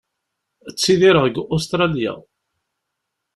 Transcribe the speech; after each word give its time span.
Ttidireɣ 0.71 1.23
deg 1.27 1.37
Ustralia. 1.55 2.13